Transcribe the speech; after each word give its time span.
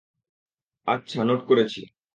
আচ্ছা 0.87 1.19
নোট 1.23 1.41
করেছি। 1.47 1.81